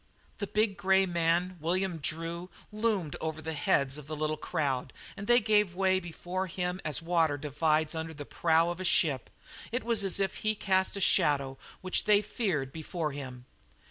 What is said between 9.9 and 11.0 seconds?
as if he cast